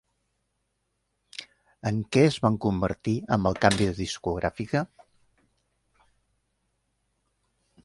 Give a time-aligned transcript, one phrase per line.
[1.89, 4.83] En què es van convertir amb el canvi de discogràfica?